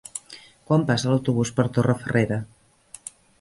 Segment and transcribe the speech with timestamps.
[0.71, 2.41] Quan passa l'autobús per Torrefarrera?